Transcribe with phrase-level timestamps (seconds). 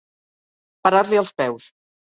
[0.87, 1.73] Parar-li els peus.